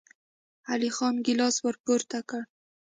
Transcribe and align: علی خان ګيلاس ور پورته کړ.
علی 0.71 0.89
خان 0.95 1.15
ګيلاس 1.25 1.55
ور 1.61 1.75
پورته 1.83 2.19
کړ. 2.29 2.41